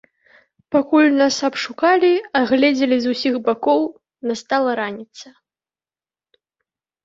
[0.75, 2.09] Пакуль нас абшукалі,
[2.41, 3.81] агледзелі з усіх бакоў,
[4.31, 5.35] настала раніца.